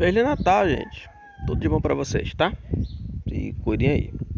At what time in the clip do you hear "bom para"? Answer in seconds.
1.68-1.94